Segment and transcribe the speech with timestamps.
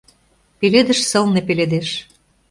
[0.59, 1.89] Пеледыш сылне пеледеш